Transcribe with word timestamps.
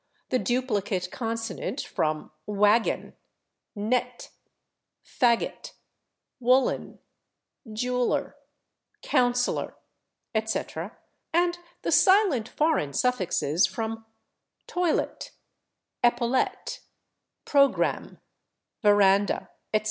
the 0.29 0.39
duplicate 0.39 1.09
consonant 1.11 1.79
from 1.81 2.31
/waggon/, 2.47 3.13
/nett/, 3.77 4.29
/faggot/, 5.05 5.73
/woollen/, 6.41 6.97
/jeweller/, 7.67 8.33
/councillor/, 9.03 9.75
etc., 10.33 10.97
and 11.31 11.59
the 11.83 11.91
silent 11.91 12.49
foreign 12.49 12.93
suffixes 12.93 13.67
from 13.67 14.03
/toilette/, 14.67 15.29
/epaulette/, 16.03 16.79
/programme/, 17.45 18.17
/verandah/, 18.83 19.49
etc. 19.71 19.79